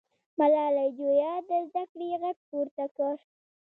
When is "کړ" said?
2.95-3.15